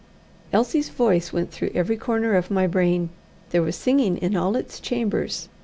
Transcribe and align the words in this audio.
]Elsie's 0.51 0.89
voice 0.89 1.31
went 1.31 1.51
through 1.51 1.69
every 1.75 1.95
corner 1.95 2.33
of 2.33 2.49
my 2.49 2.65
brain: 2.65 3.09
there 3.51 3.61
was 3.61 3.75
singing 3.75 4.17
in 4.17 4.35
all 4.35 4.55
its 4.55 4.79
chambers. 4.79 5.47